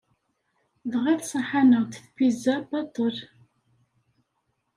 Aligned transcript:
Dɣa 0.91 1.13
tṣaḥ-aneɣ-d 1.21 1.93
tpizza 2.03 2.55
baṭel. 2.69 3.17